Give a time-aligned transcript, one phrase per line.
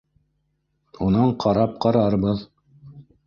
[1.07, 2.43] Унан ҡарап ҡарарбыҙ